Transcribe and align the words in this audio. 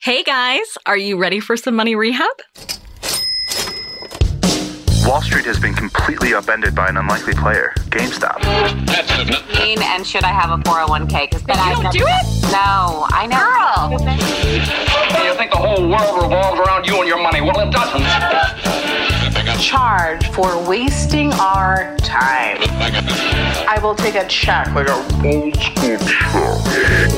Hey 0.00 0.22
guys, 0.22 0.76
are 0.84 0.98
you 0.98 1.16
ready 1.16 1.40
for 1.40 1.56
some 1.56 1.74
money 1.74 1.94
rehab? 1.94 2.28
Wall 5.06 5.22
Street 5.22 5.46
has 5.46 5.58
been 5.58 5.72
completely 5.74 6.34
upended 6.34 6.74
by 6.74 6.88
an 6.88 6.96
unlikely 6.98 7.32
player, 7.34 7.72
GameStop. 7.88 8.40
Mean 9.64 9.80
and 9.82 10.06
should 10.06 10.24
I 10.24 10.28
have 10.28 10.50
a 10.50 10.62
401k? 10.62 11.30
Because 11.30 11.42
then 11.44 11.58
I 11.58 11.72
don't 11.74 11.92
do 11.92 12.04
it? 12.06 12.52
No, 12.52 13.06
I 13.10 13.26
know. 13.26 13.96
You 15.24 15.34
think 15.38 15.50
the 15.52 15.56
whole 15.58 15.88
world 15.88 16.22
revolves 16.22 16.60
around 16.60 16.86
you 16.86 16.98
and 16.98 17.08
your 17.08 17.22
money? 17.22 17.40
Well, 17.40 17.60
it 17.66 17.70
doesn't. 17.72 18.04
charge 19.60 20.26
for 20.32 20.62
wasting 20.68 21.32
our 21.34 21.96
time. 21.98 22.58
I 23.66 23.78
will 23.82 23.94
take 23.94 24.14
a 24.16 24.26
check. 24.28 24.68
Like 24.74 24.86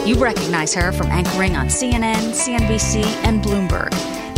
You 0.06 0.15
recognize 0.15 0.73
her 0.74 0.92
from 0.92 1.09
anchoring 1.09 1.56
on 1.56 1.66
CNN, 1.66 2.30
CNBC, 2.30 3.02
and 3.24 3.42
Bloomberg. 3.42 3.91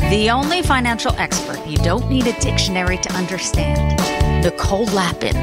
The 0.08 0.30
only 0.30 0.62
financial 0.62 1.14
expert 1.16 1.62
you 1.66 1.76
don't 1.76 2.08
need 2.08 2.26
a 2.26 2.32
dictionary 2.40 2.96
to 2.96 3.12
understand. 3.12 4.00
Nicole 4.42 4.86
Lapin. 4.86 5.34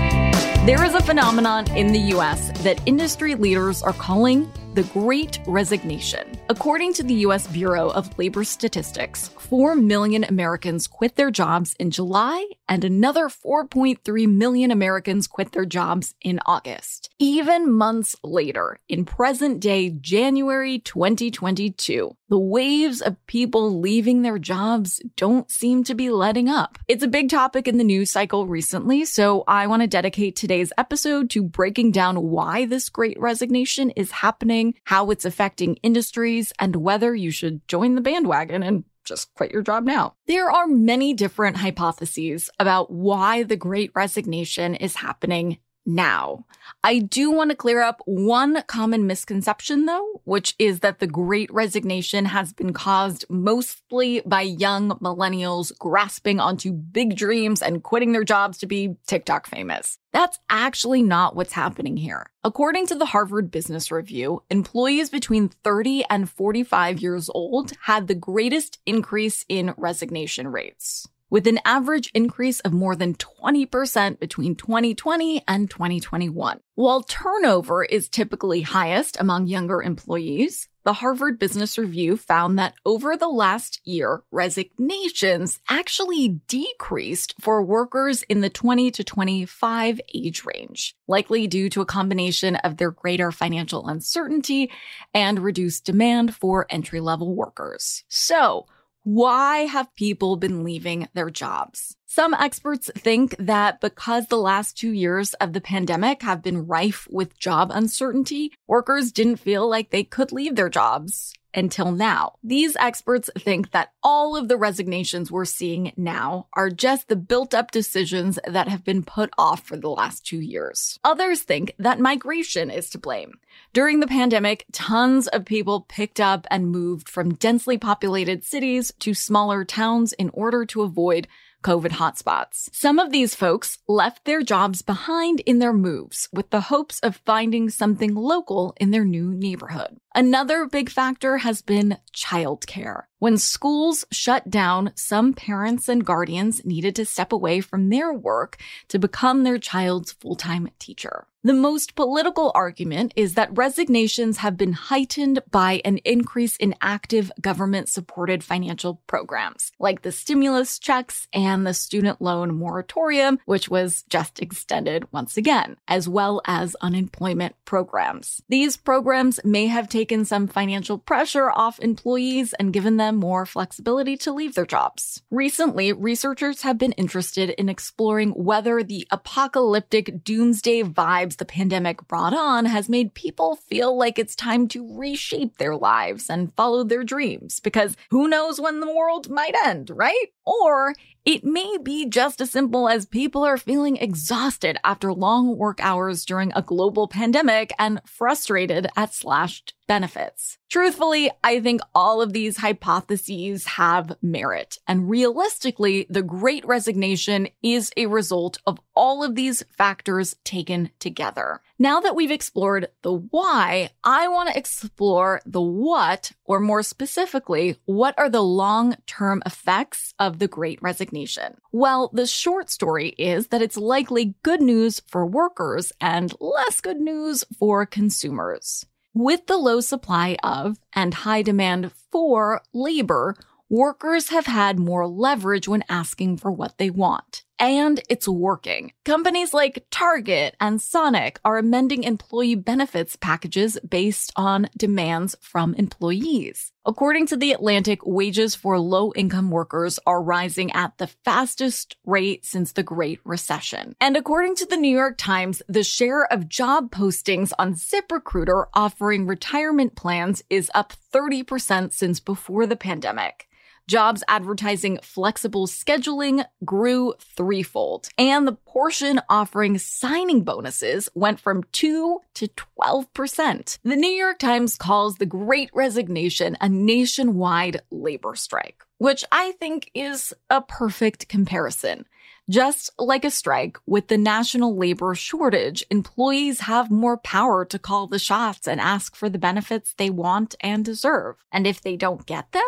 There 0.65 0.83
is 0.83 0.95
a 0.95 0.99
phenomenon 1.03 1.69
in 1.77 1.93
the 1.93 1.99
US 2.15 2.49
that 2.63 2.81
industry 2.87 3.35
leaders 3.35 3.83
are 3.83 3.93
calling 3.93 4.51
the 4.73 4.81
Great 4.85 5.41
Resignation. 5.45 6.34
According 6.47 6.93
to 6.93 7.03
the 7.03 7.25
US 7.25 7.47
Bureau 7.47 7.89
of 7.89 8.19
Labor 8.19 8.43
Statistics, 8.43 9.29
4 9.29 9.73
million 9.75 10.23
Americans 10.23 10.85
quit 10.85 11.15
their 11.15 11.31
jobs 11.31 11.75
in 11.79 11.89
July, 11.89 12.47
and 12.69 12.83
another 12.83 13.29
4.3 13.29 14.27
million 14.27 14.69
Americans 14.69 15.25
quit 15.25 15.53
their 15.53 15.65
jobs 15.65 16.13
in 16.21 16.39
August. 16.45 17.09
Even 17.17 17.71
months 17.71 18.15
later, 18.23 18.79
in 18.87 19.05
present 19.05 19.59
day 19.59 19.89
January 19.89 20.77
2022, 20.77 22.15
the 22.29 22.39
waves 22.39 23.01
of 23.01 23.23
people 23.27 23.79
leaving 23.79 24.21
their 24.21 24.39
jobs 24.39 25.01
don't 25.15 25.49
seem 25.51 25.83
to 25.83 25.93
be 25.93 26.09
letting 26.09 26.49
up. 26.49 26.79
It's 26.87 27.03
a 27.03 27.07
big 27.07 27.29
topic 27.29 27.67
in 27.67 27.77
the 27.77 27.83
news 27.83 28.11
cycle 28.11 28.47
recently, 28.47 29.05
so 29.05 29.43
I 29.47 29.67
want 29.67 29.83
to 29.83 29.87
dedicate 29.87 30.35
today's 30.35 30.73
episode 30.77 31.29
to 31.31 31.43
breaking 31.43 31.91
down 31.91 32.21
why 32.21 32.65
this 32.65 32.89
great 32.89 33.19
resignation 33.19 33.91
is 33.91 34.11
happening, 34.11 34.73
how 34.85 35.11
it's 35.11 35.25
affecting 35.25 35.75
industries, 35.77 36.51
and 36.59 36.75
whether 36.77 37.13
you 37.13 37.31
should 37.31 37.67
join 37.67 37.95
the 37.95 38.01
bandwagon 38.01 38.63
and 38.63 38.83
just 39.03 39.33
quit 39.35 39.51
your 39.51 39.61
job 39.61 39.85
now. 39.85 40.15
There 40.25 40.51
are 40.51 40.67
many 40.67 41.13
different 41.13 41.57
hypotheses 41.57 42.49
about 42.59 42.91
why 42.91 43.43
the 43.43 43.55
great 43.55 43.91
resignation 43.93 44.75
is 44.75 44.95
happening 44.95 45.59
now. 45.85 46.45
I 46.83 46.99
do 46.99 47.31
want 47.31 47.51
to 47.51 47.55
clear 47.55 47.81
up 47.81 48.01
one 48.05 48.63
common 48.67 49.07
misconception 49.07 49.85
though, 49.85 50.21
which 50.23 50.55
is 50.59 50.79
that 50.79 50.99
the 50.99 51.07
great 51.07 51.51
resignation 51.53 52.25
has 52.25 52.53
been 52.53 52.73
caused 52.73 53.25
mostly 53.29 54.21
by 54.25 54.41
young 54.41 54.91
millennials 54.99 55.77
grasping 55.77 56.39
onto 56.39 56.71
big 56.71 57.15
dreams 57.15 57.61
and 57.61 57.83
quitting 57.83 58.11
their 58.11 58.23
jobs 58.23 58.57
to 58.59 58.65
be 58.65 58.95
TikTok 59.07 59.47
famous. 59.47 59.97
That's 60.11 60.39
actually 60.49 61.01
not 61.01 61.35
what's 61.35 61.53
happening 61.53 61.97
here. 61.97 62.27
According 62.43 62.87
to 62.87 62.95
the 62.95 63.07
Harvard 63.07 63.51
Business 63.51 63.91
Review, 63.91 64.43
employees 64.49 65.09
between 65.09 65.49
30 65.49 66.05
and 66.09 66.29
45 66.29 66.99
years 66.99 67.29
old 67.33 67.73
had 67.81 68.07
the 68.07 68.15
greatest 68.15 68.79
increase 68.85 69.45
in 69.49 69.73
resignation 69.77 70.47
rates 70.47 71.07
with 71.35 71.47
an 71.47 71.59
average 71.65 72.09
increase 72.13 72.61
of 72.61 72.71
more 72.71 72.95
than 72.95 73.13
20% 73.13 74.19
between 74.21 74.55
2020 74.55 75.43
and 75.45 75.69
2021. 75.69 76.61
While 76.75 77.03
turnover 77.03 77.83
is 77.83 78.07
typically 78.07 78.61
highest 78.61 79.17
among 79.19 79.47
younger 79.47 79.83
employees, 79.83 80.69
the 80.85 80.93
Harvard 80.93 81.37
Business 81.37 81.77
Review 81.77 82.15
found 82.15 82.57
that 82.57 82.75
over 82.85 83.17
the 83.17 83.27
last 83.27 83.81
year, 83.83 84.23
resignations 84.31 85.59
actually 85.67 86.39
decreased 86.47 87.35
for 87.41 87.61
workers 87.61 88.23
in 88.29 88.39
the 88.39 88.49
20 88.49 88.91
to 88.91 89.03
25 89.03 89.99
age 90.13 90.45
range, 90.45 90.95
likely 91.05 91.47
due 91.47 91.69
to 91.69 91.81
a 91.81 91.85
combination 91.85 92.55
of 92.55 92.77
their 92.77 92.91
greater 92.91 93.33
financial 93.33 93.89
uncertainty 93.89 94.71
and 95.13 95.39
reduced 95.39 95.83
demand 95.83 96.33
for 96.33 96.65
entry 96.69 97.01
level 97.01 97.35
workers. 97.35 98.05
So, 98.07 98.67
why 99.05 99.59
have 99.59 99.95
people 99.95 100.35
been 100.35 100.63
leaving 100.63 101.07
their 101.13 101.29
jobs? 101.29 101.95
Some 102.07 102.33
experts 102.35 102.91
think 102.95 103.35
that 103.39 103.81
because 103.81 104.27
the 104.27 104.37
last 104.37 104.77
two 104.77 104.91
years 104.91 105.33
of 105.35 105.53
the 105.53 105.61
pandemic 105.61 106.21
have 106.21 106.43
been 106.43 106.67
rife 106.67 107.07
with 107.09 107.37
job 107.39 107.71
uncertainty, 107.73 108.51
workers 108.67 109.11
didn't 109.11 109.37
feel 109.37 109.67
like 109.67 109.89
they 109.89 110.03
could 110.03 110.31
leave 110.31 110.55
their 110.55 110.69
jobs 110.69 111.33
until 111.55 111.91
now. 111.91 112.33
These 112.43 112.75
experts 112.75 113.29
think 113.37 113.71
that 113.71 113.93
all 114.03 114.35
of 114.35 114.49
the 114.49 114.57
resignations 114.57 115.31
we're 115.31 115.45
seeing 115.45 115.93
now 115.97 116.47
are 116.53 116.69
just 116.69 117.07
the 117.07 117.15
built 117.15 117.53
up 117.53 117.71
decisions 117.71 118.37
that 118.45 118.67
have 118.67 118.83
been 118.83 119.03
put 119.03 119.31
off 119.37 119.65
for 119.65 119.77
the 119.77 119.89
last 119.89 120.25
two 120.25 120.39
years. 120.39 120.99
Others 121.03 121.41
think 121.41 121.73
that 121.79 121.99
migration 121.99 122.69
is 122.69 122.89
to 122.91 122.99
blame. 122.99 123.39
During 123.73 123.99
the 123.99 124.07
pandemic, 124.07 124.65
tons 124.71 125.27
of 125.27 125.45
people 125.45 125.85
picked 125.87 126.19
up 126.19 126.45
and 126.51 126.69
moved 126.69 127.09
from 127.09 127.35
densely 127.35 127.77
populated 127.77 128.43
cities 128.43 128.93
to 128.99 129.13
smaller 129.13 129.63
towns 129.63 130.13
in 130.13 130.29
order 130.33 130.65
to 130.65 130.83
avoid 130.83 131.27
COVID 131.65 131.93
hotspots. 131.93 132.69
Some 132.71 132.99
of 132.99 133.11
these 133.11 133.33
folks 133.33 133.79
left 133.87 134.25
their 134.25 134.43
jobs 134.43 134.83
behind 134.83 135.39
in 135.47 135.57
their 135.57 135.73
moves 135.73 136.29
with 136.31 136.51
the 136.51 136.61
hopes 136.61 136.99
of 136.99 137.23
finding 137.25 137.71
something 137.71 138.13
local 138.13 138.75
in 138.79 138.91
their 138.91 139.03
new 139.03 139.33
neighborhood. 139.33 139.97
Another 140.13 140.67
big 140.67 140.91
factor 140.91 141.37
has 141.37 141.63
been 141.63 141.97
childcare. 142.15 143.05
When 143.17 143.39
schools 143.39 144.05
shut 144.11 144.47
down, 144.51 144.91
some 144.93 145.33
parents 145.33 145.89
and 145.89 146.05
guardians 146.05 146.63
needed 146.63 146.95
to 146.97 147.05
step 147.05 147.31
away 147.31 147.61
from 147.61 147.89
their 147.89 148.13
work 148.13 148.57
to 148.89 148.99
become 148.99 149.41
their 149.41 149.57
child's 149.57 150.11
full-time 150.11 150.69
teacher. 150.77 151.25
The 151.45 151.53
most 151.53 151.93
political 151.93 152.51
argument 152.55 153.13
is 153.15 153.35
that 153.35 153.55
resignations 153.55 154.37
have 154.37 154.57
been 154.57 154.73
heightened 154.73 155.43
by 155.51 155.79
an 155.85 155.99
increase 155.99 156.55
in 156.57 156.73
active 156.81 157.31
government 157.39 157.87
supported 157.87 158.43
financial 158.43 158.99
programs, 159.05 159.71
like 159.77 160.01
the 160.01 160.11
stimulus 160.11 160.79
checks 160.79 161.27
and 161.33 161.63
the 161.63 161.75
student 161.75 162.19
loan 162.19 162.55
moratorium, 162.55 163.37
which 163.45 163.69
was 163.69 164.05
just 164.09 164.39
extended 164.39 165.05
once 165.13 165.37
again, 165.37 165.77
as 165.87 166.09
well 166.09 166.41
as 166.47 166.75
unemployment 166.81 167.53
programs. 167.63 168.41
These 168.49 168.75
programs 168.75 169.39
may 169.43 169.67
have 169.67 169.87
taken 169.87 170.25
some 170.25 170.47
financial 170.47 170.97
pressure 170.97 171.51
off 171.51 171.79
employees 171.79 172.53
and 172.53 172.73
given 172.73 172.97
them 172.97 173.17
more 173.17 173.45
flexibility 173.45 174.17
to 174.17 174.33
leave 174.33 174.55
their 174.55 174.65
jobs. 174.65 175.21
Recently, 175.29 175.93
researchers 175.93 176.63
have 176.63 176.79
been 176.79 176.93
interested 176.93 177.51
in 177.51 177.69
exploring 177.69 178.31
whether 178.31 178.81
the 178.81 179.07
apocalyptic 179.11 180.23
doomsday 180.23 180.81
vibes 180.81 181.34
the 181.35 181.45
pandemic 181.45 182.07
brought 182.07 182.33
on 182.33 182.65
has 182.65 182.89
made 182.89 183.13
people 183.13 183.55
feel 183.55 183.97
like 183.97 184.19
it's 184.19 184.35
time 184.35 184.67
to 184.69 184.97
reshape 184.97 185.57
their 185.57 185.75
lives 185.75 186.29
and 186.29 186.53
follow 186.55 186.83
their 186.83 187.03
dreams 187.03 187.59
because 187.59 187.95
who 188.09 188.27
knows 188.27 188.59
when 188.59 188.79
the 188.79 188.93
world 188.93 189.29
might 189.29 189.55
end, 189.65 189.89
right? 189.89 190.27
Or 190.45 190.93
it 191.25 191.43
may 191.43 191.77
be 191.81 192.05
just 192.05 192.39
as 192.39 192.51
simple 192.51 192.87
as 192.87 193.07
people 193.07 193.43
are 193.43 193.57
feeling 193.57 193.97
exhausted 193.97 194.77
after 194.83 195.11
long 195.11 195.57
work 195.57 195.79
hours 195.81 196.23
during 196.23 196.51
a 196.53 196.61
global 196.61 197.07
pandemic 197.07 197.73
and 197.79 197.99
frustrated 198.05 198.87
at 198.95 199.13
slashed 199.13 199.73
benefits. 199.87 200.59
Truthfully, 200.69 201.31
I 201.43 201.61
think 201.61 201.81
all 201.95 202.21
of 202.21 202.33
these 202.33 202.57
hypotheses 202.57 203.65
have 203.65 204.15
merit. 204.21 204.77
And 204.87 205.09
realistically, 205.09 206.05
the 206.09 206.23
great 206.23 206.65
resignation 206.65 207.47
is 207.63 207.91
a 207.97 208.05
result 208.05 208.59
of 208.67 208.79
all 208.95 209.23
of 209.23 209.33
these 209.33 209.63
factors 209.75 210.35
taken 210.43 210.91
together. 210.99 211.61
Now 211.77 211.99
that 211.99 212.15
we've 212.15 212.31
explored 212.31 212.87
the 213.01 213.11
why, 213.11 213.89
I 214.01 214.29
want 214.29 214.49
to 214.49 214.57
explore 214.57 215.41
the 215.45 215.61
what, 215.61 216.31
or 216.45 216.61
more 216.61 216.83
specifically, 216.83 217.77
what 217.83 218.17
are 218.17 218.29
the 218.29 218.41
long-term 218.41 219.43
effects 219.45 220.13
of 220.17 220.39
the 220.39 220.47
great 220.47 220.81
resignation? 220.81 221.57
Well, 221.73 222.11
the 222.13 222.27
short 222.27 222.69
story 222.69 223.09
is 223.17 223.47
that 223.47 223.61
it's 223.61 223.75
likely 223.75 224.35
good 224.41 224.61
news 224.61 225.01
for 225.05 225.25
workers 225.25 225.91
and 225.99 226.33
less 226.39 226.79
good 226.79 227.01
news 227.01 227.43
for 227.59 227.85
consumers. 227.85 228.85
With 229.13 229.47
the 229.47 229.57
low 229.57 229.81
supply 229.81 230.37
of 230.43 230.77
and 230.93 231.13
high 231.13 231.41
demand 231.41 231.91
for 232.11 232.61
labor, 232.73 233.35
workers 233.69 234.29
have 234.29 234.45
had 234.45 234.77
more 234.77 235.07
leverage 235.07 235.67
when 235.67 235.83
asking 235.89 236.37
for 236.37 236.51
what 236.51 236.77
they 236.77 236.89
want. 236.89 237.44
And 237.57 238.01
it's 238.09 238.27
working. 238.27 238.91
Companies 239.05 239.53
like 239.53 239.85
Target 239.89 240.55
and 240.59 240.81
Sonic 240.81 241.39
are 241.45 241.57
amending 241.57 242.03
employee 242.03 242.55
benefits 242.55 243.15
packages 243.15 243.77
based 243.87 244.33
on 244.35 244.67
demands 244.75 245.37
from 245.39 245.73
employees. 245.75 246.73
According 246.85 247.27
to 247.27 247.37
The 247.37 247.53
Atlantic, 247.53 248.05
wages 248.05 248.55
for 248.55 248.77
low 248.77 249.13
income 249.15 249.49
workers 249.49 249.99
are 250.05 250.21
rising 250.21 250.71
at 250.73 250.97
the 250.97 251.07
fastest 251.07 251.95
rate 252.05 252.45
since 252.45 252.73
the 252.73 252.83
Great 252.83 253.19
Recession. 253.23 253.95
And 254.01 254.17
according 254.17 254.55
to 254.57 254.65
the 254.65 254.77
New 254.77 254.95
York 254.95 255.17
Times, 255.17 255.63
the 255.67 255.83
share 255.83 256.31
of 256.31 256.49
job 256.49 256.91
postings 256.91 257.53
on 257.57 257.73
ZipRecruiter 257.73 258.65
offering 258.73 259.25
retirement 259.25 259.95
plans 259.95 260.43
is 260.49 260.69
up 260.75 260.93
30% 261.13 261.93
since 261.93 262.19
before 262.19 262.67
the 262.67 262.75
pandemic. 262.75 263.47
Jobs 263.87 264.23
advertising 264.27 264.97
flexible 265.03 265.67
scheduling 265.67 266.43
grew 266.63 267.13
threefold, 267.19 268.09
and 268.17 268.47
the 268.47 268.53
portion 268.53 269.21
offering 269.29 269.77
signing 269.77 270.43
bonuses 270.43 271.07
went 271.13 271.39
from 271.39 271.63
2 271.71 272.19
to 272.33 272.47
12%. 272.47 273.77
The 273.83 273.95
New 273.95 274.09
York 274.09 274.39
Times 274.39 274.75
calls 274.75 275.17
the 275.17 275.27
Great 275.27 275.69
Resignation 275.71 276.57
a 276.59 276.67
nationwide 276.67 277.81
labor 277.91 278.33
strike, 278.35 278.83
which 278.97 279.23
I 279.31 279.51
think 279.51 279.91
is 279.93 280.33
a 280.49 280.61
perfect 280.61 281.29
comparison. 281.29 282.05
Just 282.49 282.89
like 282.97 283.23
a 283.23 283.29
strike 283.29 283.77
with 283.85 284.07
the 284.07 284.17
national 284.17 284.75
labor 284.75 285.13
shortage, 285.13 285.83
employees 285.91 286.61
have 286.61 286.89
more 286.89 287.17
power 287.17 287.65
to 287.65 287.77
call 287.77 288.07
the 288.07 288.17
shots 288.17 288.67
and 288.67 288.81
ask 288.81 289.15
for 289.15 289.29
the 289.29 289.37
benefits 289.37 289.93
they 289.93 290.09
want 290.09 290.55
and 290.59 290.83
deserve. 290.83 291.35
And 291.51 291.67
if 291.67 291.81
they 291.81 291.95
don't 291.95 292.25
get 292.25 292.51
them, 292.51 292.63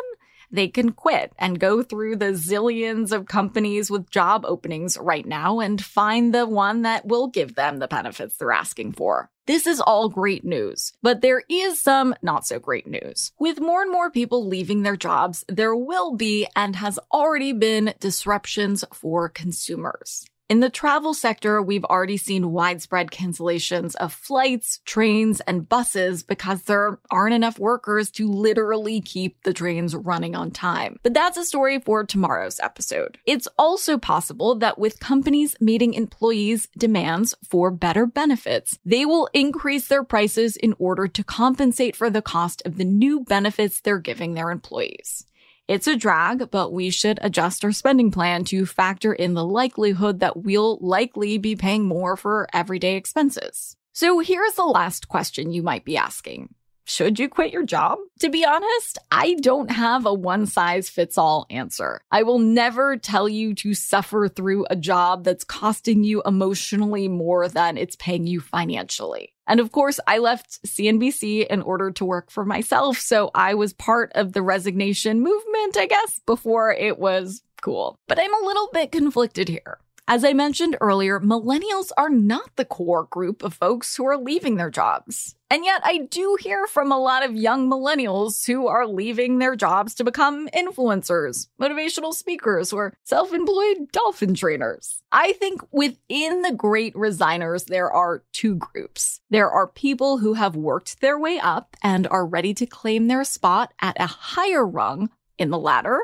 they 0.52 0.68
can 0.68 0.92
quit 0.92 1.34
and 1.38 1.60
go 1.60 1.84
through 1.84 2.16
the 2.16 2.34
zillions 2.34 3.12
of 3.12 3.28
companies 3.28 3.92
with 3.92 4.10
job 4.10 4.46
openings 4.46 4.98
right 4.98 5.26
now 5.26 5.60
and 5.60 5.84
find 5.84 6.34
the 6.34 6.46
one 6.46 6.84
that 6.84 7.06
will 7.06 7.28
give 7.28 7.56
them 7.56 7.80
the 7.80 7.88
benefits 7.88 8.38
they're 8.38 8.52
asking 8.52 8.94
for. 8.94 9.30
This 9.46 9.66
is 9.66 9.80
all 9.80 10.10
great 10.10 10.44
news, 10.44 10.92
but 11.02 11.22
there 11.22 11.44
is 11.50 11.82
some 11.82 12.14
not 12.22 12.46
so 12.46 12.60
great 12.60 12.86
news. 12.86 13.32
With 13.40 13.62
more 13.62 13.82
and 13.82 13.92
more 13.92 14.12
people 14.12 14.46
leaving 14.46 14.84
their 14.84 14.98
jobs, 14.98 15.46
there 15.48 15.76
will 15.76 16.16
be 16.16 16.48
and 16.56 16.76
has 16.76 17.00
already 17.14 17.54
been 17.54 17.94
disruptions 18.00 18.84
for 18.94 19.30
consumers. 19.30 20.26
In 20.50 20.62
the 20.62 20.70
travel 20.70 21.14
sector, 21.14 21.62
we've 21.62 21.84
already 21.84 22.16
seen 22.16 22.54
widespread 22.54 23.12
cancellations 23.12 23.96
of 23.96 24.14
flights, 24.14 24.80
trains, 24.86 25.42
and 25.42 25.68
buses 25.68 26.24
because 26.24 26.62
there 26.62 27.00
aren't 27.12 27.36
enough 27.36 27.60
workers 27.60 28.10
to 28.12 28.32
literally 28.32 29.02
keep 29.02 29.44
the 29.44 29.52
trains 29.52 29.94
running 29.94 30.36
on 30.36 30.52
time. 30.52 31.00
But 31.04 31.14
that's 31.14 31.36
a 31.36 31.44
story 31.44 31.80
for 31.80 32.06
tomorrow's 32.06 32.62
episode. 32.62 33.18
It's 33.26 33.50
also 33.60 33.98
possible 33.98 34.56
that 34.56 34.80
with 34.80 35.02
companies 35.02 35.58
meeting 35.60 35.94
employees' 35.94 36.70
demands 36.78 37.36
for 37.44 37.70
better 37.70 38.06
benefits, 38.06 38.80
they 38.86 39.06
will 39.06 39.28
increase 39.34 39.90
their 39.90 40.06
prices 40.06 40.56
in 40.56 40.76
order 40.80 41.10
to 41.10 41.24
compensate 41.26 41.94
for 41.94 42.10
the 42.10 42.22
cost 42.22 42.62
of 42.66 42.78
the 42.78 42.86
new 42.86 43.20
benefits 43.20 43.82
they're 43.82 44.00
giving 44.00 44.34
their 44.34 44.52
employees. 44.52 45.27
It's 45.68 45.88
a 45.88 45.98
drag, 45.98 46.50
but 46.50 46.72
we 46.72 46.90
should 46.90 47.20
adjust 47.22 47.66
our 47.66 47.74
spending 47.74 48.10
plan 48.10 48.46
to 48.46 48.66
factor 48.66 49.12
in 49.12 49.34
the 49.34 49.44
likelihood 49.44 50.22
that 50.22 50.44
we'll 50.44 50.78
likely 50.80 51.38
be 51.38 51.58
paying 51.58 51.84
more 51.84 52.16
for 52.16 52.48
everyday 52.54 52.96
expenses. 52.96 53.76
So 53.92 54.20
here's 54.20 54.54
the 54.54 54.64
last 54.64 55.10
question 55.10 55.52
you 55.52 55.64
might 55.64 55.84
be 55.84 55.98
asking. 55.98 56.54
Should 56.90 57.20
you 57.20 57.28
quit 57.28 57.52
your 57.52 57.66
job? 57.66 58.00
To 58.22 58.30
be 58.30 58.46
honest, 58.46 58.98
I 59.12 59.34
don't 59.42 59.70
have 59.70 60.06
a 60.06 60.14
one 60.14 60.46
size 60.46 60.88
fits 60.88 61.18
all 61.18 61.46
answer. 61.50 62.00
I 62.12 62.24
will 62.24 62.40
never 62.40 62.96
tell 62.96 63.28
you 63.28 63.54
to 63.56 63.74
suffer 63.74 64.30
through 64.30 64.66
a 64.70 64.78
job 64.78 65.26
that's 65.26 65.44
costing 65.44 66.06
you 66.06 66.22
emotionally 66.26 67.10
more 67.10 67.50
than 67.50 67.78
it's 67.78 67.98
paying 67.98 68.26
you 68.26 68.40
financially. 68.40 69.34
And 69.48 69.60
of 69.60 69.74
course, 69.74 70.00
I 70.08 70.20
left 70.20 70.64
CNBC 70.66 71.48
in 71.48 71.62
order 71.62 71.92
to 71.92 72.06
work 72.06 72.32
for 72.32 72.46
myself. 72.46 73.00
So 73.00 73.32
I 73.36 73.56
was 73.56 73.74
part 73.74 74.14
of 74.16 74.32
the 74.32 74.42
resignation 74.42 75.20
movement, 75.20 75.76
I 75.76 75.88
guess, 75.88 76.22
before 76.26 76.72
it 76.72 76.98
was 76.98 77.44
cool. 77.62 78.00
But 78.08 78.18
I'm 78.18 78.34
a 78.34 78.46
little 78.46 78.70
bit 78.72 78.94
conflicted 78.94 79.50
here. 79.50 79.80
As 80.10 80.24
I 80.24 80.32
mentioned 80.32 80.78
earlier, 80.80 81.20
millennials 81.20 81.92
are 81.98 82.10
not 82.10 82.56
the 82.56 82.64
core 82.64 83.04
group 83.04 83.44
of 83.44 83.54
folks 83.54 83.98
who 83.98 84.06
are 84.06 84.18
leaving 84.18 84.56
their 84.56 84.70
jobs. 84.70 85.36
And 85.50 85.66
yet 85.66 85.82
I 85.84 86.08
do 86.10 86.38
hear 86.40 86.66
from 86.66 86.94
a 86.94 86.98
lot 86.98 87.26
of 87.26 87.36
young 87.36 87.70
millennials 87.70 88.48
who 88.48 88.68
are 88.68 88.88
leaving 88.88 89.40
their 89.40 89.58
jobs 89.58 89.94
to 89.96 90.06
become 90.06 90.48
influencers, 90.56 91.48
motivational 91.60 92.14
speakers, 92.14 92.72
or 92.72 92.94
self-employed 93.04 93.92
dolphin 93.92 94.34
trainers. 94.34 95.04
I 95.12 95.34
think 95.34 95.62
within 95.74 96.42
the 96.42 96.54
great 96.54 96.96
resigners, 96.96 97.66
there 97.66 97.92
are 97.92 98.24
two 98.32 98.56
groups. 98.56 99.20
There 99.30 99.52
are 99.52 99.68
people 99.68 100.20
who 100.20 100.36
have 100.36 100.56
worked 100.56 101.02
their 101.02 101.20
way 101.20 101.38
up 101.38 101.76
and 101.84 102.08
are 102.08 102.26
ready 102.26 102.54
to 102.54 102.66
claim 102.66 103.08
their 103.08 103.26
spot 103.26 103.74
at 103.82 104.00
a 104.00 104.08
higher 104.08 104.66
rung 104.66 105.10
in 105.38 105.50
the 105.50 105.60
ladder 105.60 106.00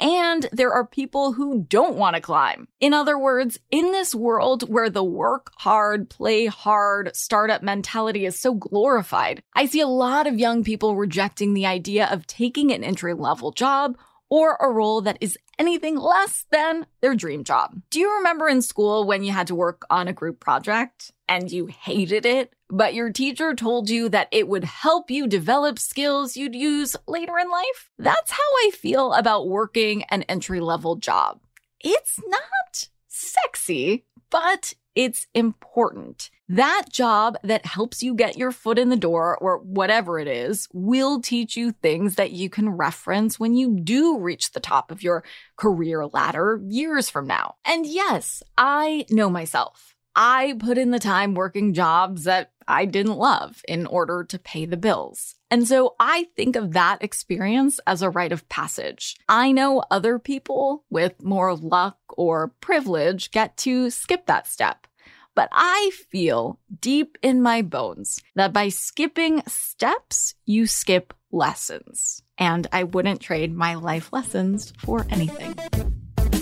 and 0.00 0.48
there 0.52 0.72
are 0.72 0.86
people 0.86 1.32
who 1.32 1.64
don't 1.68 1.96
want 1.96 2.16
to 2.16 2.22
climb. 2.22 2.68
In 2.80 2.92
other 2.92 3.18
words, 3.18 3.58
in 3.70 3.92
this 3.92 4.14
world 4.14 4.68
where 4.68 4.90
the 4.90 5.04
work 5.04 5.52
hard, 5.58 6.10
play 6.10 6.46
hard 6.46 7.14
startup 7.14 7.62
mentality 7.62 8.26
is 8.26 8.38
so 8.38 8.54
glorified, 8.54 9.42
I 9.54 9.66
see 9.66 9.80
a 9.80 9.86
lot 9.86 10.26
of 10.26 10.38
young 10.38 10.64
people 10.64 10.96
rejecting 10.96 11.54
the 11.54 11.66
idea 11.66 12.08
of 12.10 12.26
taking 12.26 12.72
an 12.72 12.84
entry 12.84 13.14
level 13.14 13.52
job 13.52 13.96
or 14.30 14.56
a 14.60 14.70
role 14.70 15.00
that 15.02 15.18
is 15.20 15.38
anything 15.58 15.96
less 15.96 16.46
than 16.50 16.86
their 17.00 17.14
dream 17.14 17.44
job. 17.44 17.80
Do 17.90 18.00
you 18.00 18.16
remember 18.16 18.48
in 18.48 18.62
school 18.62 19.04
when 19.04 19.22
you 19.22 19.32
had 19.32 19.46
to 19.48 19.54
work 19.54 19.82
on 19.90 20.08
a 20.08 20.12
group 20.12 20.40
project 20.40 21.12
and 21.28 21.50
you 21.50 21.66
hated 21.66 22.26
it, 22.26 22.52
but 22.76 22.92
your 22.92 23.12
teacher 23.12 23.54
told 23.54 23.88
you 23.88 24.08
that 24.08 24.28
it 24.32 24.48
would 24.48 24.64
help 24.64 25.08
you 25.08 25.28
develop 25.28 25.78
skills 25.78 26.36
you'd 26.36 26.56
use 26.56 26.96
later 27.06 27.38
in 27.38 27.48
life? 27.48 27.90
That's 27.98 28.32
how 28.32 28.42
I 28.42 28.72
feel 28.74 29.12
about 29.12 29.48
working 29.48 30.02
an 30.10 30.22
entry 30.24 30.58
level 30.58 30.96
job. 30.96 31.40
It's 31.80 32.18
not 32.26 32.88
sexy, 33.06 34.06
but 34.28 34.74
it's 34.96 35.28
important. 35.34 36.30
That 36.48 36.86
job 36.90 37.36
that 37.44 37.64
helps 37.64 38.02
you 38.02 38.14
get 38.14 38.36
your 38.36 38.50
foot 38.50 38.78
in 38.78 38.88
the 38.88 38.96
door 38.96 39.38
or 39.38 39.58
whatever 39.58 40.18
it 40.18 40.26
is 40.26 40.68
will 40.72 41.20
teach 41.20 41.56
you 41.56 41.72
things 41.72 42.16
that 42.16 42.32
you 42.32 42.50
can 42.50 42.70
reference 42.70 43.38
when 43.38 43.54
you 43.54 43.78
do 43.78 44.18
reach 44.18 44.50
the 44.50 44.60
top 44.60 44.90
of 44.90 45.02
your 45.02 45.22
career 45.56 46.06
ladder 46.06 46.60
years 46.68 47.08
from 47.08 47.28
now. 47.28 47.54
And 47.64 47.86
yes, 47.86 48.42
I 48.58 49.06
know 49.10 49.30
myself. 49.30 49.93
I 50.16 50.54
put 50.58 50.78
in 50.78 50.90
the 50.90 50.98
time 50.98 51.34
working 51.34 51.74
jobs 51.74 52.24
that 52.24 52.52
I 52.68 52.84
didn't 52.84 53.16
love 53.16 53.62
in 53.66 53.86
order 53.86 54.24
to 54.24 54.38
pay 54.38 54.64
the 54.64 54.76
bills. 54.76 55.34
And 55.50 55.66
so 55.66 55.94
I 55.98 56.28
think 56.36 56.56
of 56.56 56.72
that 56.72 57.02
experience 57.02 57.80
as 57.86 58.02
a 58.02 58.10
rite 58.10 58.32
of 58.32 58.48
passage. 58.48 59.16
I 59.28 59.52
know 59.52 59.84
other 59.90 60.18
people 60.18 60.84
with 60.90 61.22
more 61.22 61.54
luck 61.54 61.98
or 62.08 62.48
privilege 62.60 63.30
get 63.30 63.56
to 63.58 63.90
skip 63.90 64.26
that 64.26 64.46
step. 64.46 64.86
But 65.34 65.48
I 65.50 65.90
feel 66.10 66.60
deep 66.80 67.18
in 67.20 67.42
my 67.42 67.60
bones 67.62 68.20
that 68.36 68.52
by 68.52 68.68
skipping 68.68 69.42
steps, 69.48 70.34
you 70.44 70.66
skip 70.66 71.12
lessons. 71.32 72.22
And 72.38 72.68
I 72.72 72.84
wouldn't 72.84 73.20
trade 73.20 73.52
my 73.52 73.74
life 73.74 74.12
lessons 74.12 74.72
for 74.78 75.06
anything. 75.10 75.56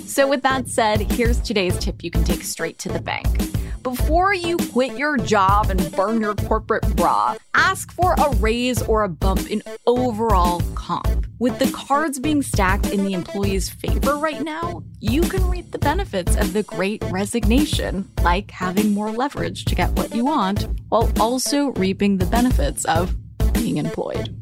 So, 0.04 0.28
with 0.28 0.42
that 0.42 0.68
said, 0.68 1.00
here's 1.12 1.40
today's 1.40 1.78
tip 1.78 2.04
you 2.04 2.10
can 2.10 2.24
take 2.24 2.42
straight 2.42 2.78
to 2.80 2.90
the 2.90 3.00
bank. 3.00 3.51
Before 3.82 4.32
you 4.32 4.58
quit 4.70 4.96
your 4.96 5.16
job 5.16 5.68
and 5.68 5.90
burn 5.96 6.20
your 6.20 6.36
corporate 6.36 6.86
bra, 6.94 7.36
ask 7.52 7.90
for 7.92 8.14
a 8.14 8.30
raise 8.36 8.80
or 8.80 9.02
a 9.02 9.08
bump 9.08 9.50
in 9.50 9.60
overall 9.88 10.62
comp. 10.76 11.26
With 11.40 11.58
the 11.58 11.68
cards 11.72 12.20
being 12.20 12.42
stacked 12.42 12.90
in 12.90 13.04
the 13.04 13.12
employee's 13.12 13.70
favor 13.70 14.16
right 14.18 14.40
now, 14.40 14.84
you 15.00 15.22
can 15.22 15.50
reap 15.50 15.72
the 15.72 15.80
benefits 15.80 16.36
of 16.36 16.52
the 16.52 16.62
great 16.62 17.02
resignation, 17.10 18.08
like 18.22 18.52
having 18.52 18.94
more 18.94 19.10
leverage 19.10 19.64
to 19.64 19.74
get 19.74 19.90
what 19.92 20.14
you 20.14 20.26
want, 20.26 20.68
while 20.88 21.10
also 21.18 21.72
reaping 21.72 22.18
the 22.18 22.26
benefits 22.26 22.84
of 22.84 23.16
being 23.52 23.78
employed. 23.78 24.32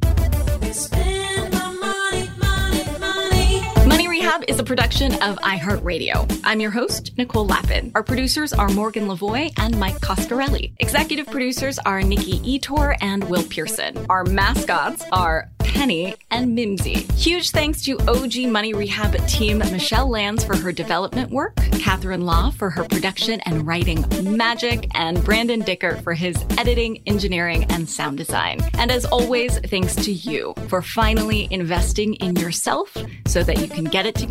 Rehab 4.41 4.51
is 4.51 4.59
a 4.59 4.65
production 4.65 5.13
of 5.23 5.37
iHeartRadio. 5.39 6.41
I'm 6.45 6.61
your 6.61 6.71
host, 6.71 7.13
Nicole 7.19 7.47
Lapin. 7.47 7.93
Our 7.95 8.03
producers 8.03 8.53
are 8.53 8.69
Morgan 8.69 9.07
Lavoie 9.07 9.53
and 9.59 9.79
Mike 9.79 10.01
Coscarelli. 10.01 10.73
Executive 10.79 11.27
producers 11.27 11.79
are 11.81 12.03
Nikki 12.03 12.41
Ettore 12.41 12.97
and 13.01 13.25
Will 13.25 13.45
Pearson. 13.45 14.07
Our 14.09 14.25
mascots 14.25 15.05
are 15.13 15.51
Penny, 15.59 16.15
and 16.31 16.55
Mimsy. 16.55 17.07
Huge 17.15 17.51
thanks 17.51 17.83
to 17.85 17.99
OG 18.01 18.51
Money 18.51 18.75
Rehab 18.75 19.17
team 19.27 19.59
Michelle 19.59 20.09
Lands 20.09 20.45
for 20.45 20.57
her 20.57 20.73
development 20.73 21.31
work, 21.31 21.57
Catherine 21.79 22.27
Law 22.27 22.51
for 22.51 22.71
her 22.71 22.85
production 22.85 23.41
and 23.43 23.67
writing 23.67 24.05
magic, 24.23 24.89
and 24.95 25.23
Brandon 25.25 25.61
Dicker 25.61 25.97
for 26.03 26.13
his 26.13 26.37
editing, 26.59 27.03
engineering, 27.07 27.65
and 27.71 27.89
sound 27.89 28.19
design. 28.19 28.61
And 28.75 28.91
as 28.91 29.05
always, 29.07 29.59
thanks 29.59 29.95
to 29.97 30.13
you 30.13 30.55
for 30.69 30.83
finally 30.83 31.49
investing 31.51 32.15
in 32.15 32.37
yourself 32.37 32.95
so 33.27 33.43
that 33.43 33.61
you 33.61 33.69
can 33.69 33.85
get 33.85 34.07
it 34.07 34.15
together 34.15 34.30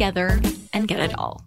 and 0.72 0.88
get 0.88 1.02
it 1.02 1.14
all. 1.20 1.44